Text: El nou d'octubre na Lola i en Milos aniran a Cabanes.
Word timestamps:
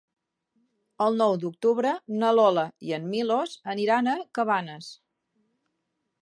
El 1.07 1.17
nou 1.19 1.35
d'octubre 1.43 1.91
na 2.23 2.31
Lola 2.37 2.63
i 2.87 2.95
en 2.99 3.05
Milos 3.13 3.53
aniran 3.75 4.11
a 4.15 4.17
Cabanes. 4.39 4.91